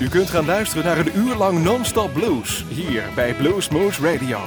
[0.00, 4.38] U kunt gaan luisteren naar een uur lang non-stop blues hier bij Blues Moose Radio.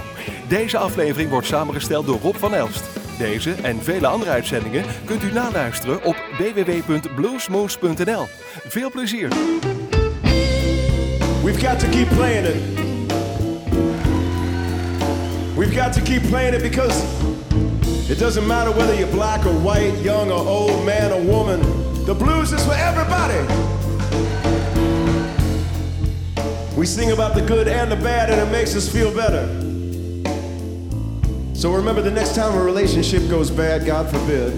[0.47, 2.83] Deze aflevering wordt samengesteld door Rob van Elst.
[3.17, 8.27] Deze en vele andere uitzendingen kunt u naluisteren op www.bluesmoose.nl.
[8.67, 9.27] Veel plezier!
[11.43, 12.55] We've got to keep playing it.
[15.55, 17.03] We've got to keep playing it because
[18.09, 21.59] it doesn't matter whether you're black or white, young or old, man or woman.
[22.05, 23.82] The blues is for everybody.
[26.83, 29.47] We sing about the good and the bad, and it makes us feel better.
[31.55, 34.51] So remember the next time a relationship goes bad, God forbid,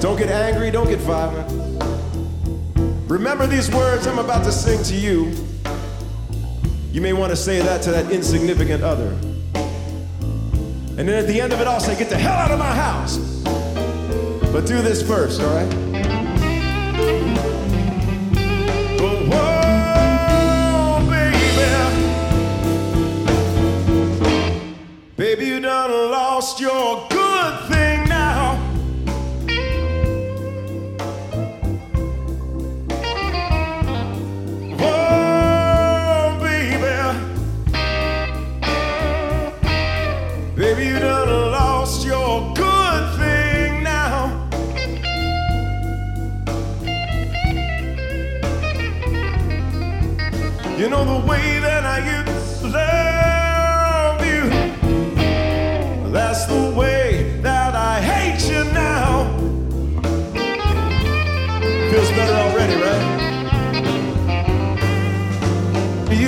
[0.00, 1.50] don't get angry, don't get violent.
[3.10, 5.34] Remember these words I'm about to sing to you.
[6.92, 9.10] You may want to say that to that insignificant other.
[10.96, 12.74] And then at the end of it all, say, Get the hell out of my
[12.74, 13.18] house.
[14.50, 17.33] But do this first, all right?
[26.60, 27.13] Your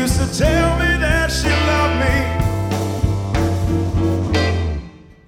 [0.06, 2.16] used to tell me that she loved me.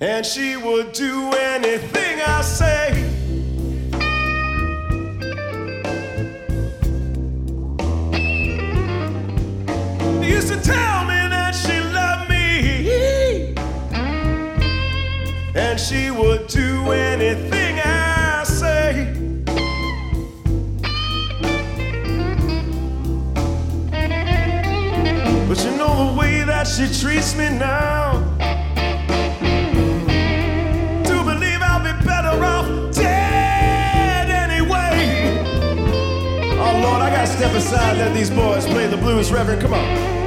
[0.00, 3.04] And she would do anything I say.
[10.22, 13.54] Used to tell me that she loved me.
[15.56, 17.57] And she would do anything
[26.78, 28.12] she treats me now.
[31.03, 35.41] Do believe I'll be better off dead anyway.
[36.56, 39.61] Oh Lord, I gotta step aside, let these boys play the blues, Reverend.
[39.61, 40.17] Come on.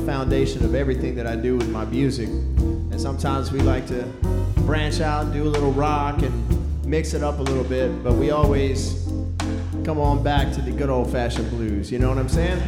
[0.00, 2.28] Foundation of everything that I do with my music.
[2.28, 4.02] And sometimes we like to
[4.66, 8.14] branch out and do a little rock and mix it up a little bit, but
[8.14, 9.06] we always
[9.84, 11.90] come on back to the good old fashioned blues.
[11.90, 12.60] You know what I'm saying?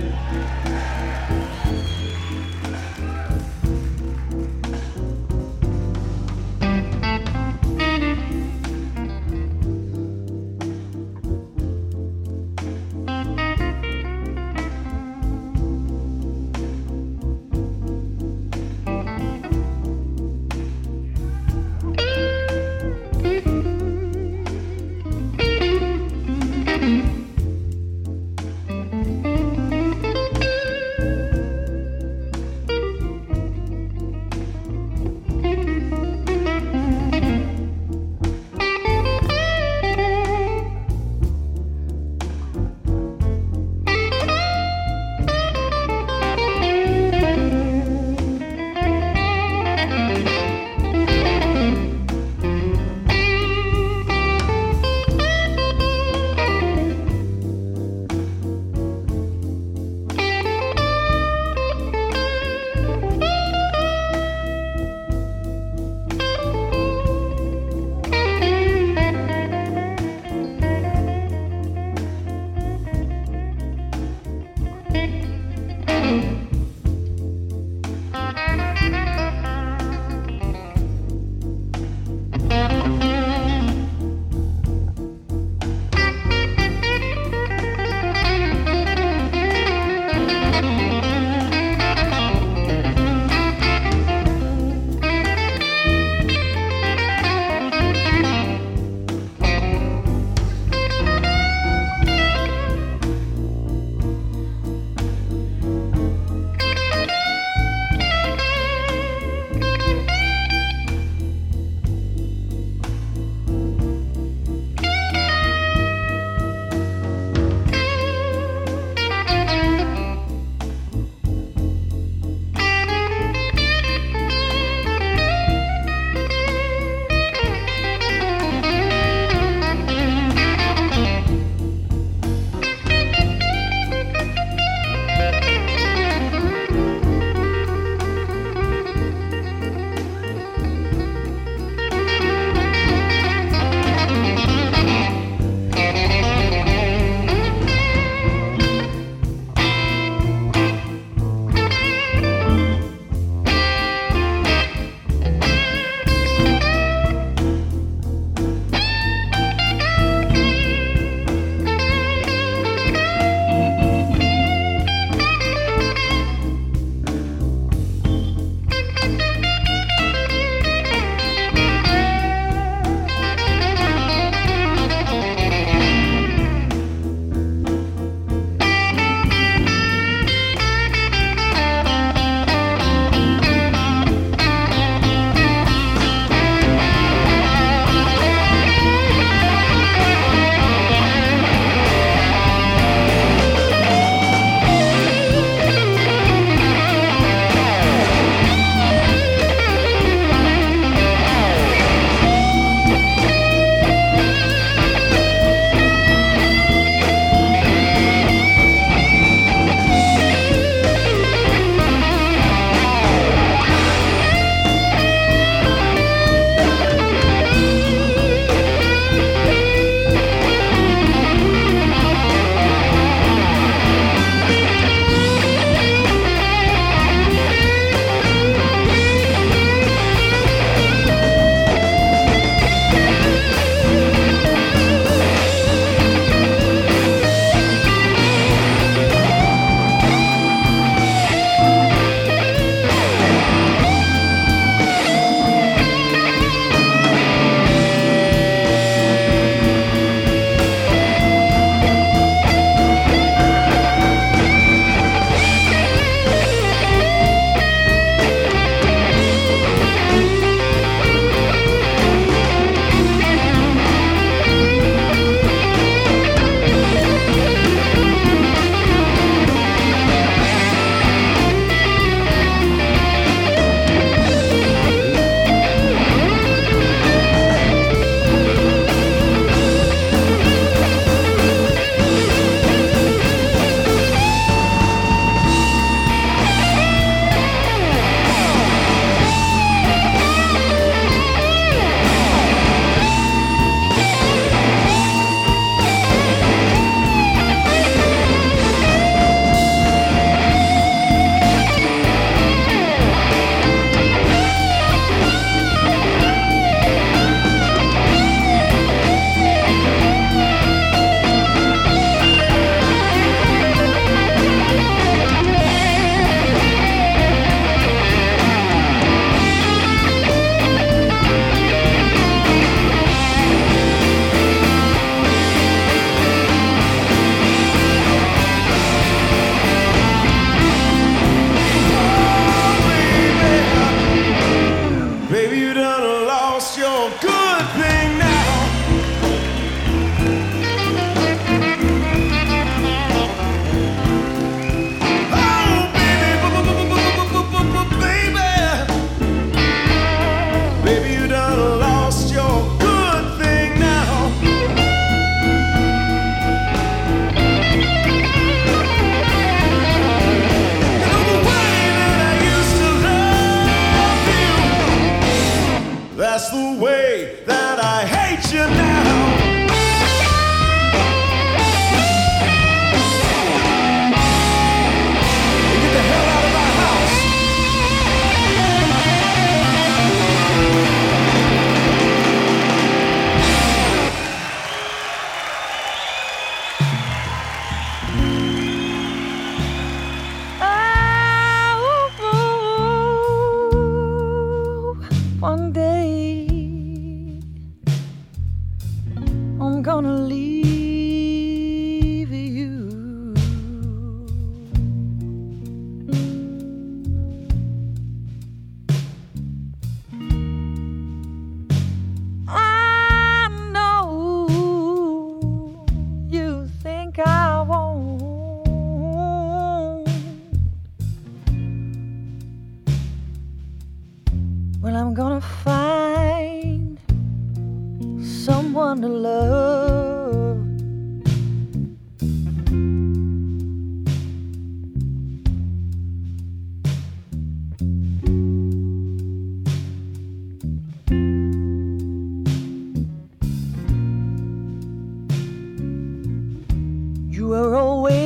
[447.43, 448.22] You were always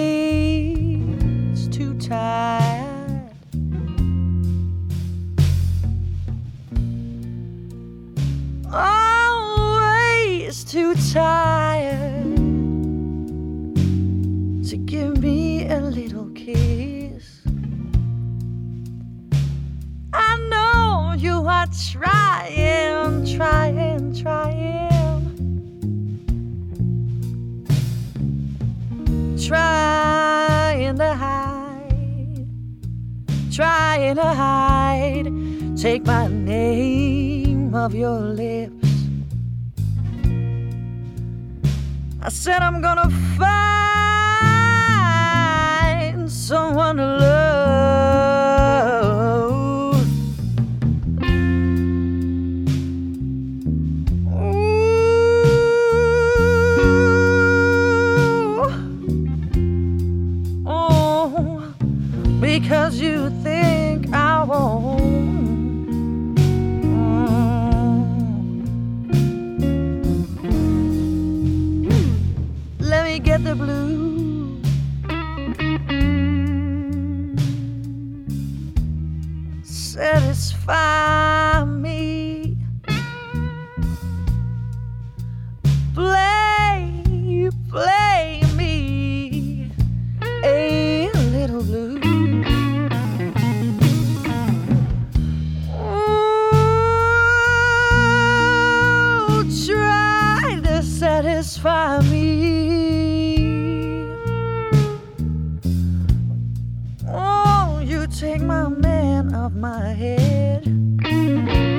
[108.07, 111.76] take my man off my head.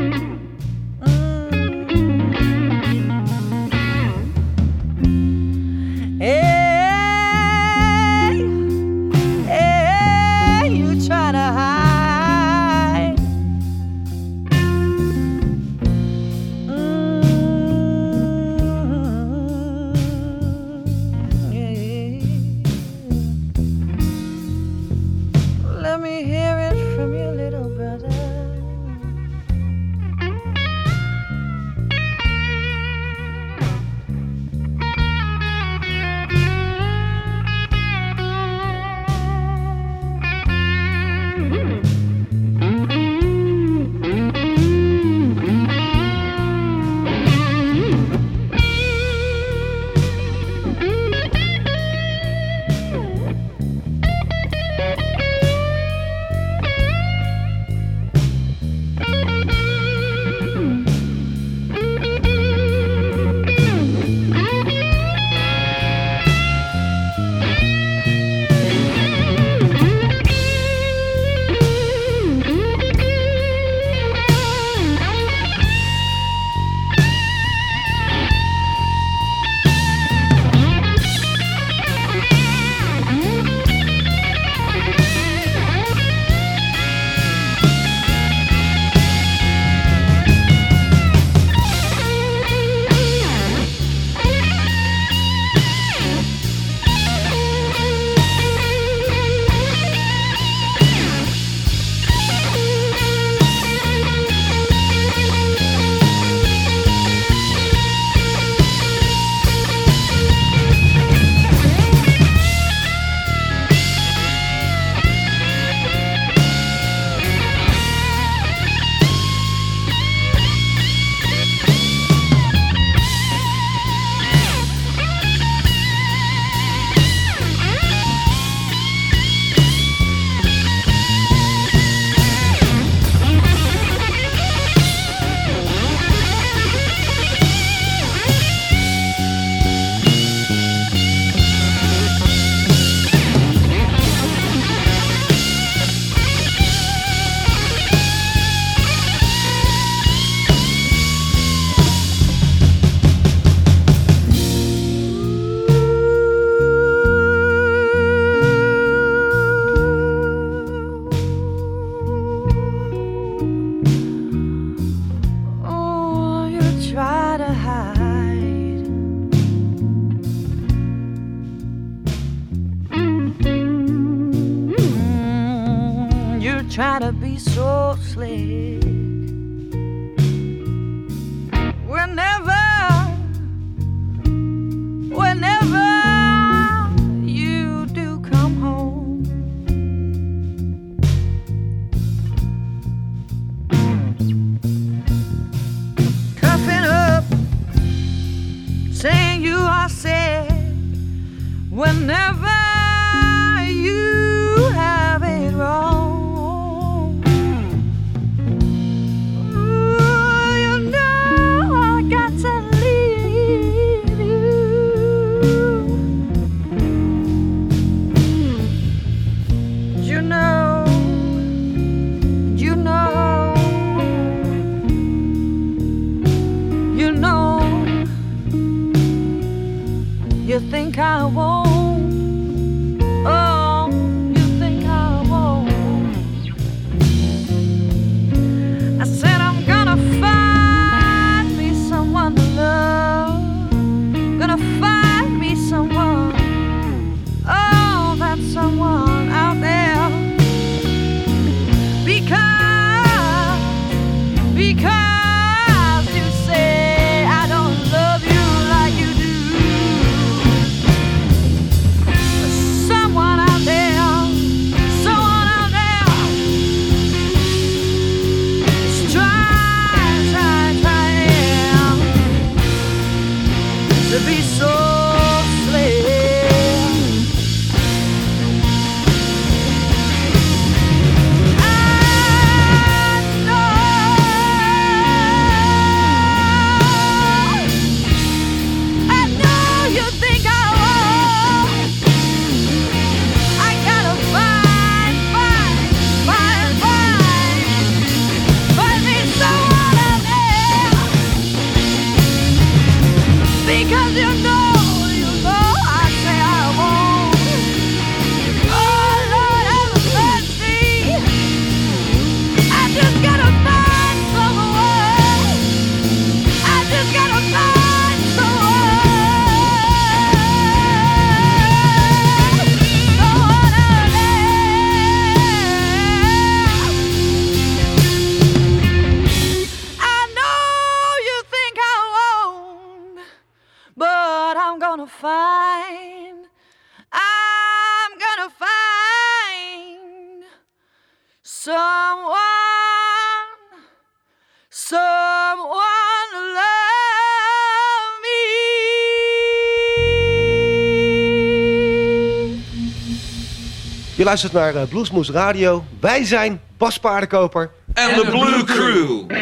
[354.28, 355.84] luistert naar eh, Bluesmoes Radio.
[356.00, 357.72] Wij zijn Bas Paardenkoper.
[357.94, 359.37] En de Blue Crew.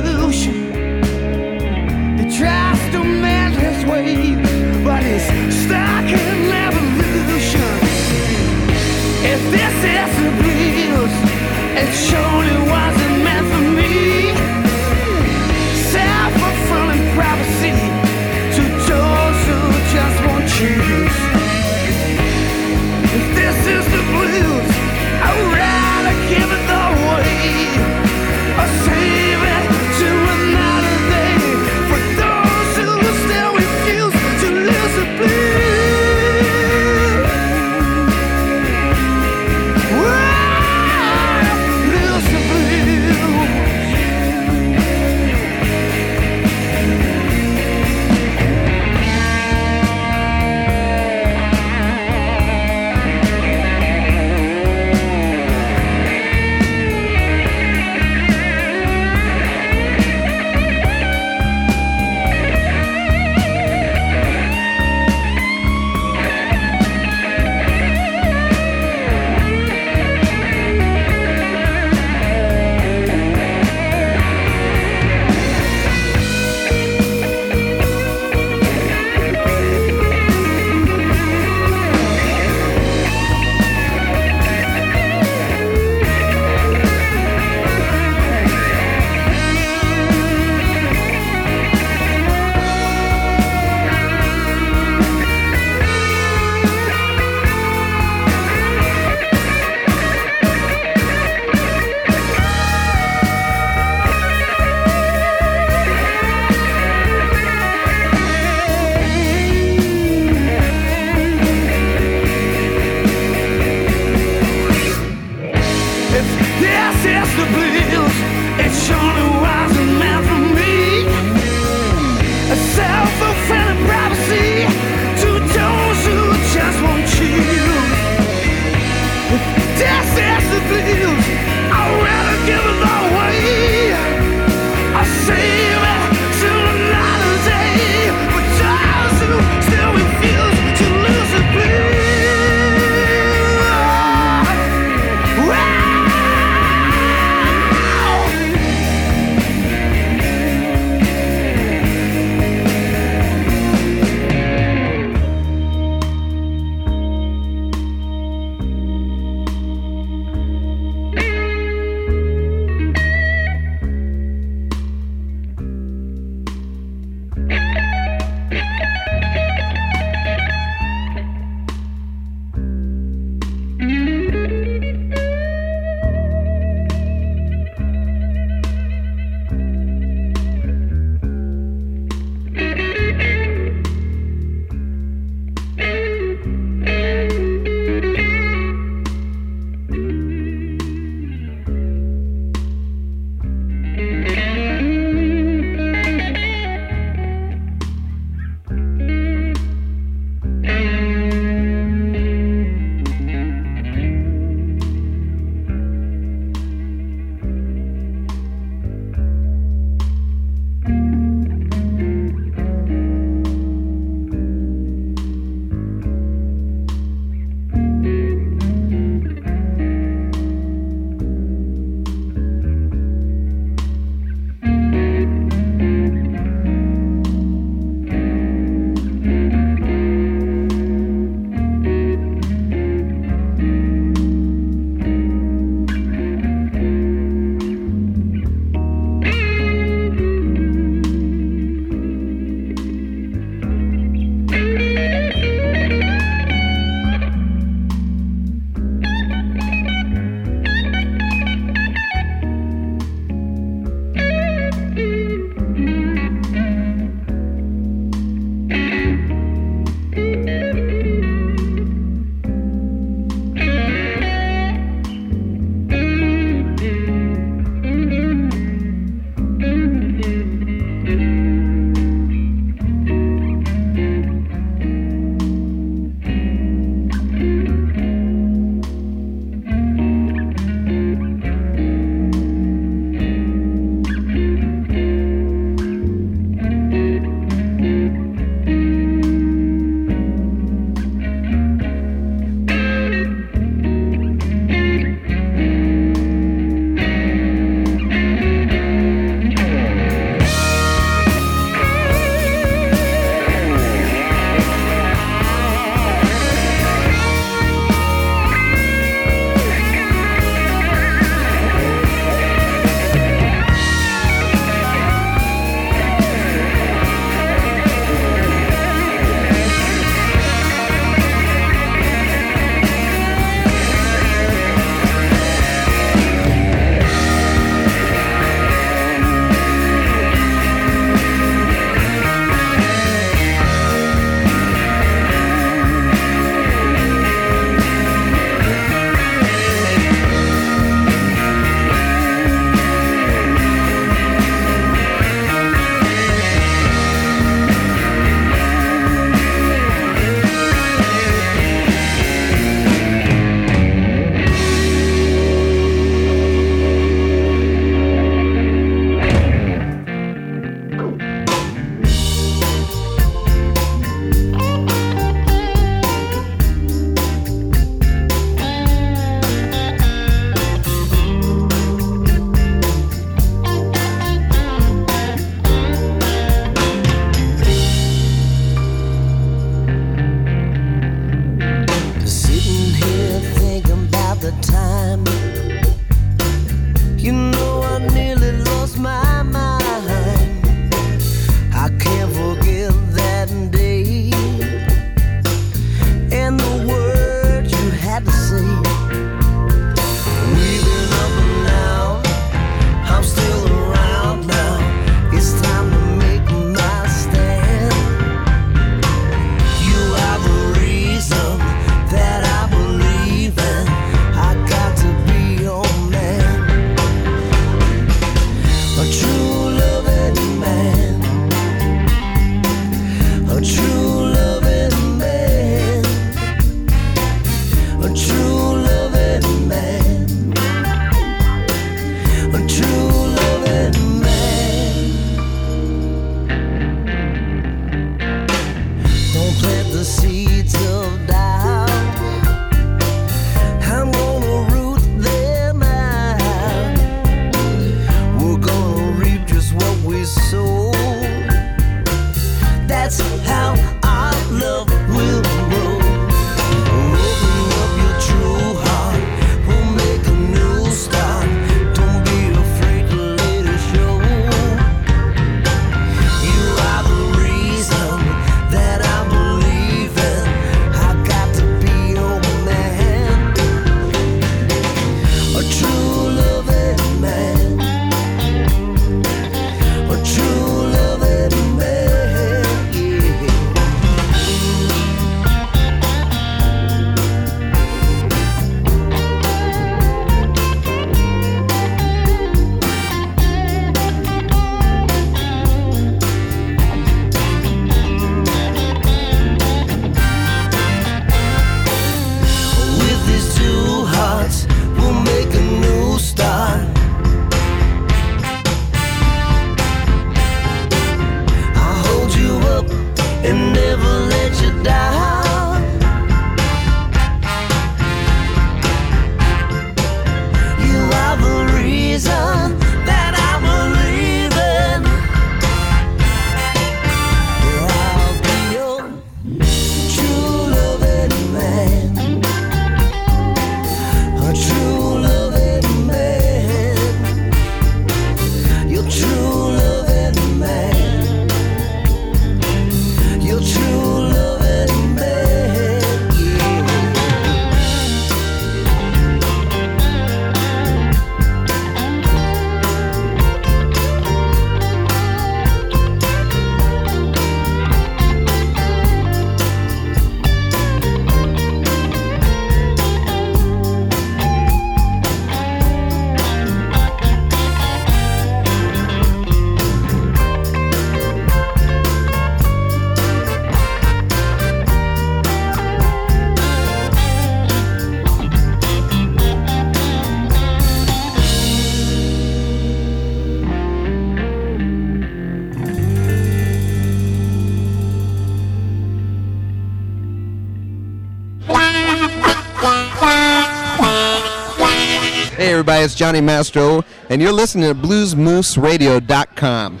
[596.02, 600.00] It's Johnny Mastro, and you're listening to BluesMooseRadio.com.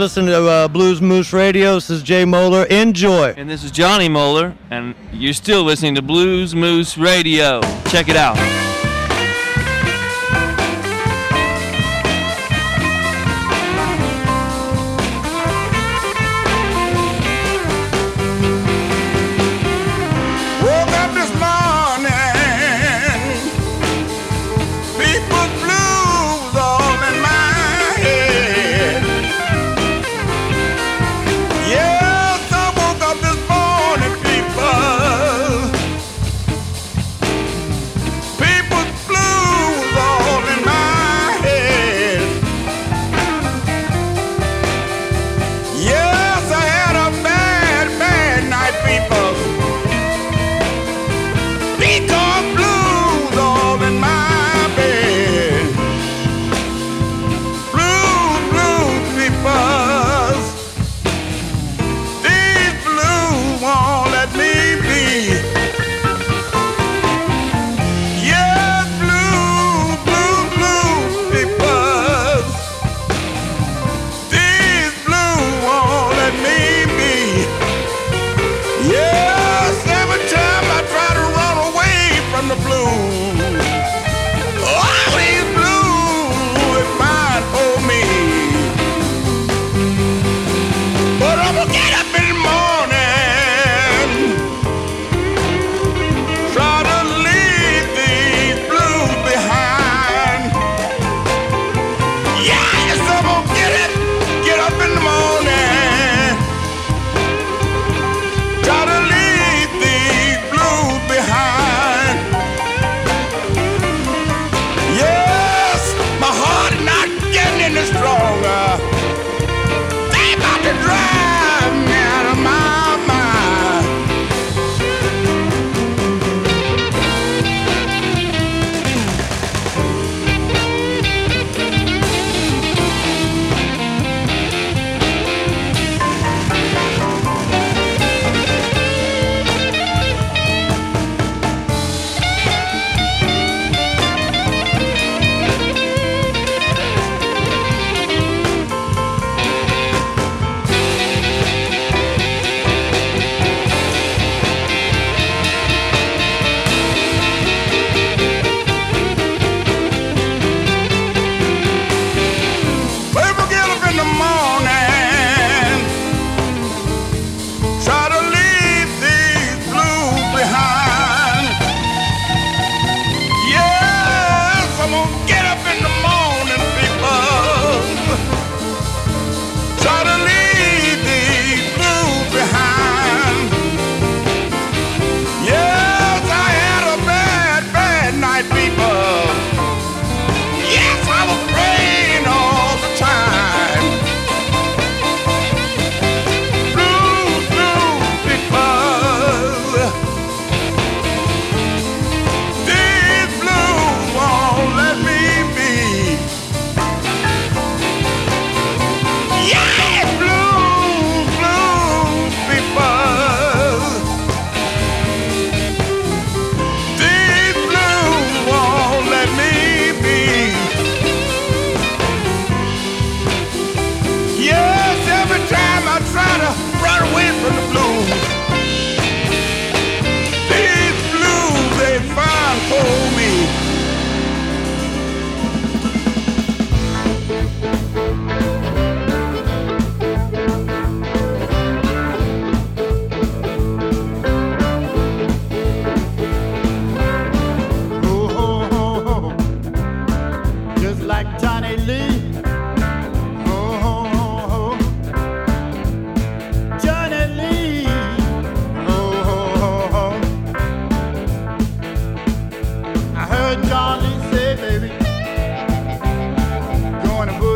[0.00, 1.74] listening to uh, Blues Moose Radio.
[1.74, 2.64] This is Jay Moeller.
[2.64, 3.34] Enjoy.
[3.36, 7.60] And this is Johnny Moeller, and you're still listening to Blues Moose Radio.
[7.88, 8.59] Check it out.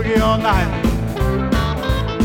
[0.05, 0.69] boogie all night.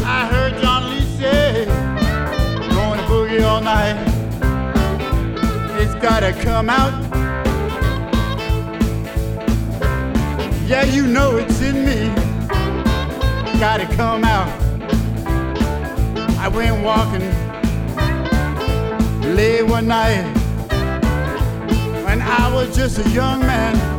[0.06, 3.96] I heard John Lee say, going to boogie all night.
[5.80, 6.94] It's gotta come out.
[10.68, 12.14] Yeah, you know it's in me.
[13.60, 14.50] Gotta come out.
[16.38, 17.28] I went walking
[19.36, 20.24] late one night
[22.06, 23.99] when I was just a young man.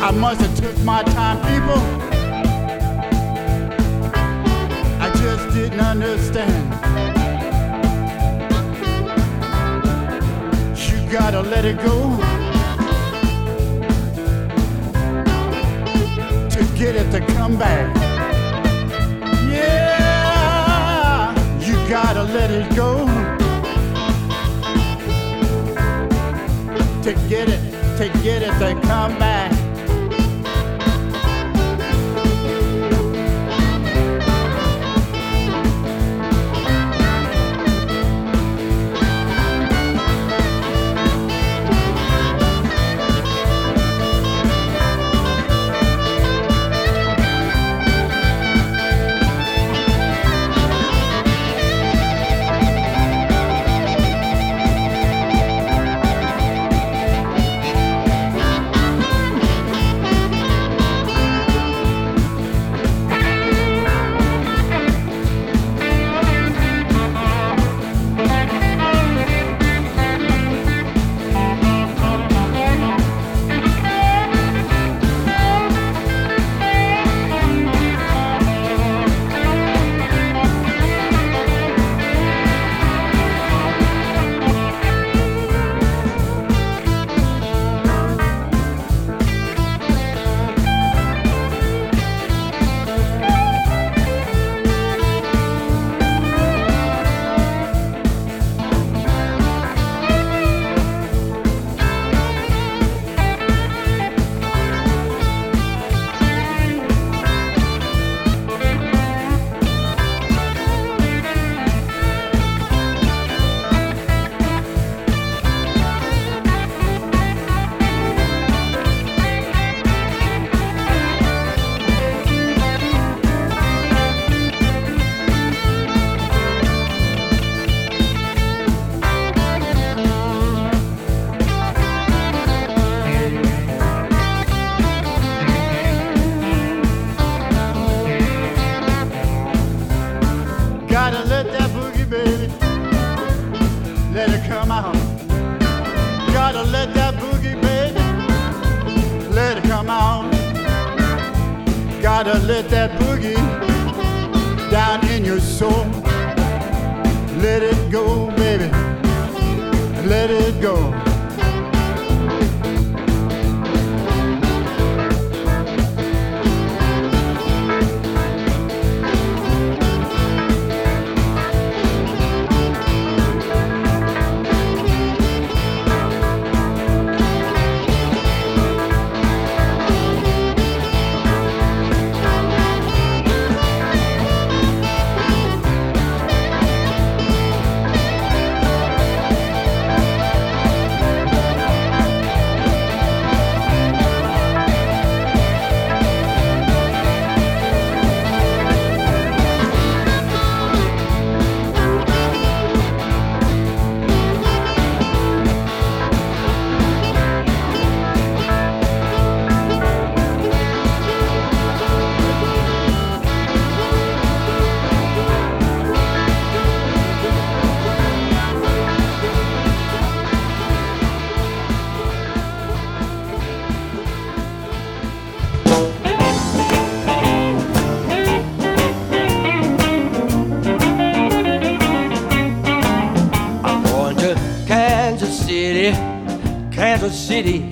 [0.00, 1.82] I must have took my time, people.
[5.00, 6.72] I just didn't understand.
[10.78, 12.16] You gotta let it go
[16.48, 17.96] to get it to come back.
[19.50, 23.04] Yeah, you gotta let it go
[27.02, 27.60] to get it,
[27.98, 29.57] to get it to come back.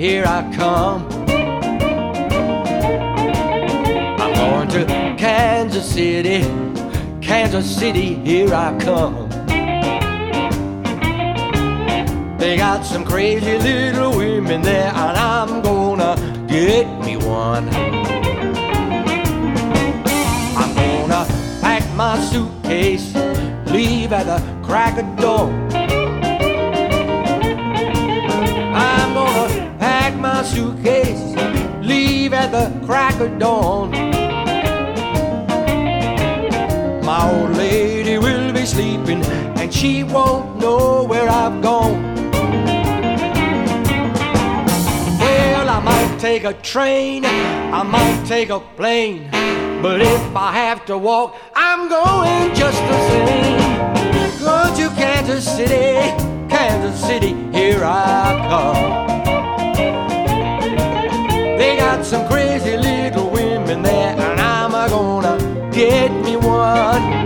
[0.07, 1.04] Here I come.
[4.20, 4.86] I'm going to
[5.18, 6.42] Kansas City,
[7.20, 9.28] Kansas City, here I come.
[12.38, 16.14] They got some crazy little women there, and I'm gonna
[16.46, 17.68] get me one.
[20.61, 21.26] I'm gonna
[21.61, 23.12] pack my suitcase,
[23.72, 25.66] leave at the crack of dawn.
[32.57, 33.90] The crack of dawn.
[37.04, 39.22] My old lady will be sleeping,
[39.61, 41.98] and she won't know where I've gone.
[45.22, 49.28] Well, I might take a train, I might take a plane,
[49.82, 53.59] but if I have to walk, I'm going just the same.
[54.48, 55.92] Go to Kansas City,
[56.48, 59.16] Kansas City, here I come.
[61.97, 67.26] Got some crazy little women there, and I'm gonna get me one.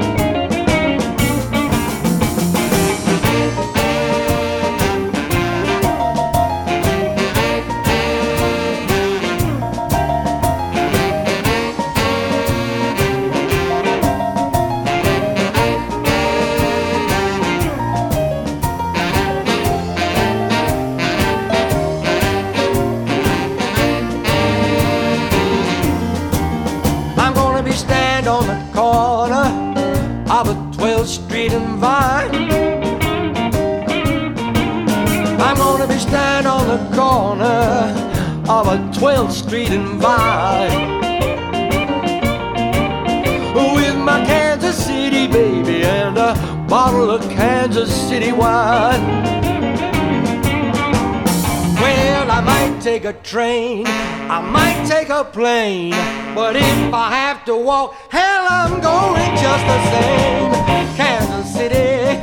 [55.20, 55.90] airplane.
[56.34, 60.50] But if I have to walk, hell, I'm going just the same.
[60.96, 62.20] Kansas City,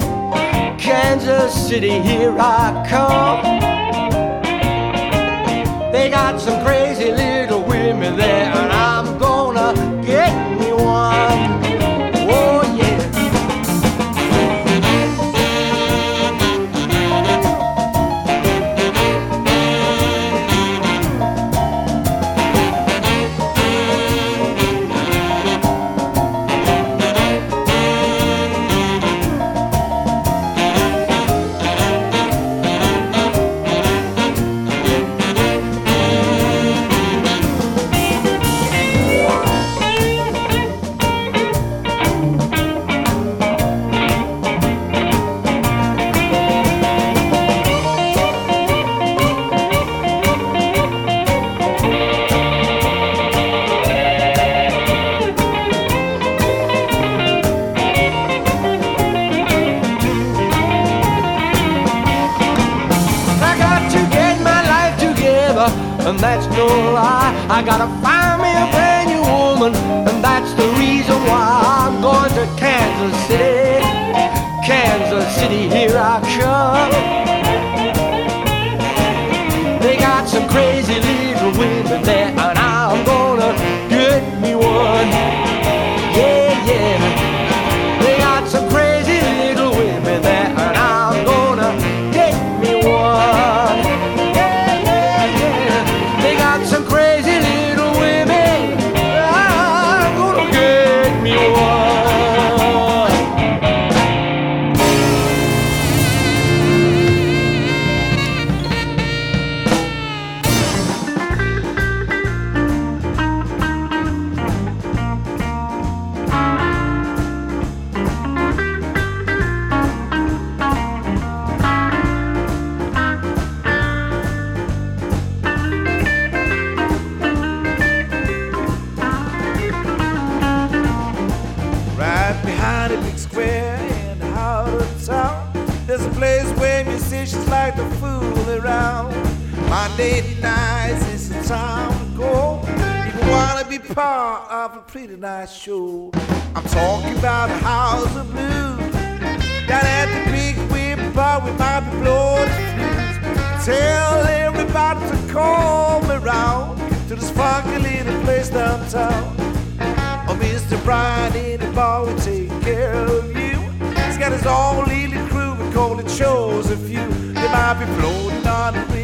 [0.84, 3.44] Kansas City, here I come.
[5.92, 8.47] They got some crazy little women there.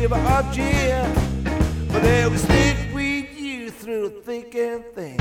[0.03, 1.01] give or jeer,
[1.87, 5.17] but they will stick with you through thick and thin.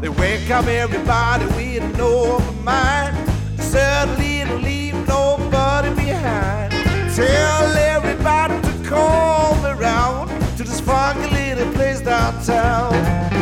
[0.00, 3.16] They welcome everybody with no mind,
[3.58, 6.70] certainly to leave nobody behind.
[7.16, 13.33] Tell everybody to come around to this funky little place downtown.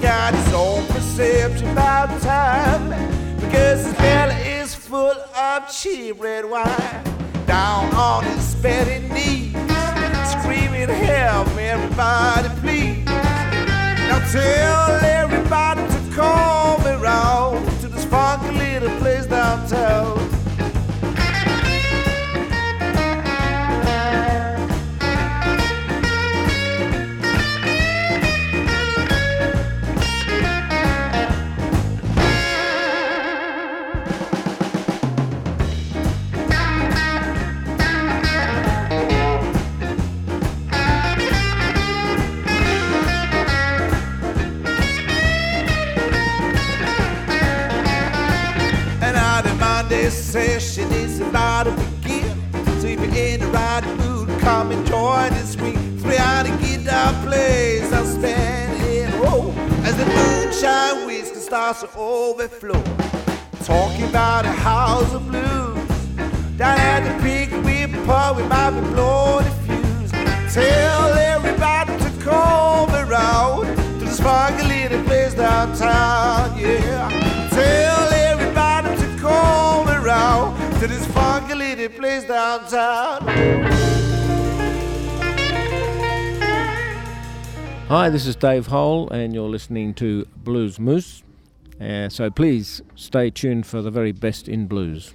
[0.00, 2.88] got his own perception about time
[3.40, 7.04] because his belly is full of cheap red wine.
[7.46, 9.52] Down on his petty knees,
[10.30, 13.04] screaming, "Help everybody, please!"
[14.08, 20.19] Now tell everybody to call me round to this funky little place downtown.
[49.90, 52.30] Monday session is about to begin.
[52.80, 55.74] So if you're in the right mood, come and join this week.
[55.98, 62.80] Three-out guitar plays, I'll stand in row as the moonshine whiskey starts to overflow.
[63.64, 65.88] Talking about a house of blues
[66.56, 70.54] down at the big whip pub, we might be blowing the fuse.
[70.54, 73.66] Tell everybody to come around
[73.98, 77.19] to the funky little place downtown, yeah.
[81.60, 83.20] Little place downtown.
[87.88, 91.22] Hi, this is Dave Hole, and you're listening to Blues Moose.
[91.78, 95.14] Uh, so please stay tuned for the very best in blues.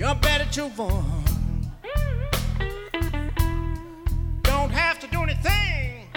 [0.00, 1.24] You're better to one.
[4.40, 6.08] Don't have to do anything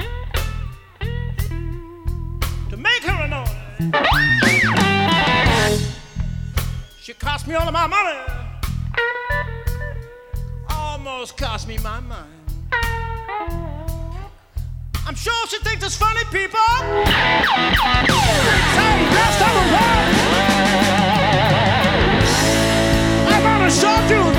[2.69, 3.91] to make her annoying.
[7.01, 8.19] She cost me all of my money.
[10.69, 12.29] Almost cost me my mind.
[15.05, 16.57] I'm sure she thinks it's funny, people.
[16.57, 17.43] Hey,
[19.11, 21.12] last time around
[23.81, 24.37] chartreuse.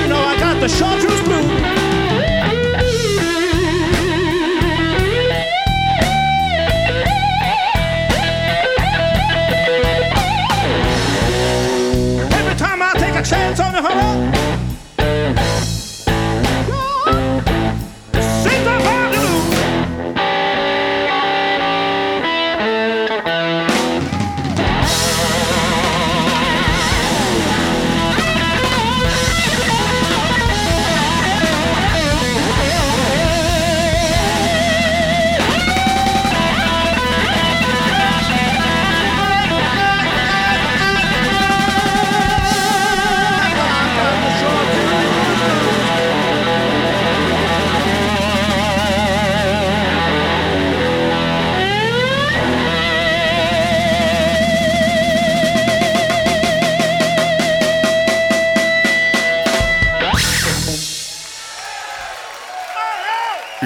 [0.00, 1.55] You know, I got the chartreuse blue.